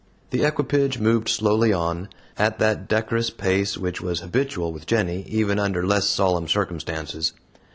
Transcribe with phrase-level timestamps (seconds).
[0.31, 5.59] The equipage moved slowly on, at that decorous pace which was habitual with "Jenny" even
[5.59, 7.33] under less solemn circumstances.